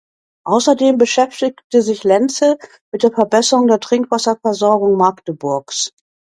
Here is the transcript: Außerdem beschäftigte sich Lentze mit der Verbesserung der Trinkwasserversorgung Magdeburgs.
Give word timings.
Außerdem 0.47 0.97
beschäftigte 0.97 1.83
sich 1.83 2.03
Lentze 2.03 2.57
mit 2.91 3.03
der 3.03 3.11
Verbesserung 3.11 3.67
der 3.67 3.79
Trinkwasserversorgung 3.79 4.97
Magdeburgs. 4.97 5.91